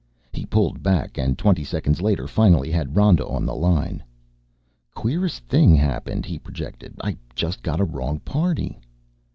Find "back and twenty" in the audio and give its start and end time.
0.81-1.63